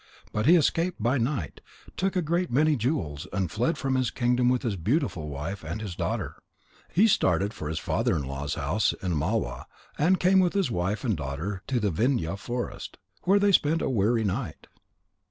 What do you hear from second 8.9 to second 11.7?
in Malwa, and came with his wife and daughter